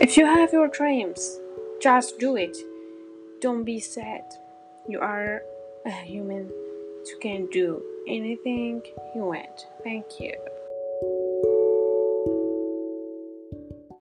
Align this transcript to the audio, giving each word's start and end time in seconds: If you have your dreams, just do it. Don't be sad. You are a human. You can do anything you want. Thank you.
If 0.00 0.16
you 0.16 0.26
have 0.26 0.52
your 0.52 0.68
dreams, 0.68 1.40
just 1.80 2.20
do 2.20 2.36
it. 2.36 2.56
Don't 3.40 3.64
be 3.64 3.80
sad. 3.80 4.22
You 4.88 5.00
are 5.00 5.42
a 5.84 5.90
human. 5.90 6.48
You 7.06 7.18
can 7.20 7.46
do 7.46 7.82
anything 8.06 8.82
you 9.16 9.22
want. 9.22 9.66
Thank 9.82 10.20
you. 10.20 10.34